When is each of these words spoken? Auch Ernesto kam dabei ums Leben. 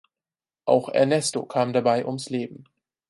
Auch 0.65 0.89
Ernesto 0.89 1.45
kam 1.45 1.73
dabei 1.73 2.07
ums 2.07 2.31
Leben. 2.31 2.63